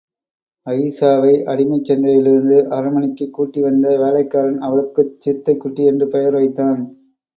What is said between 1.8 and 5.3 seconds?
சந்தையிலிருந்து, அரண்மனைக்குக் கூட்டி வந்த வேலைக்காரன் அவளுக்குச்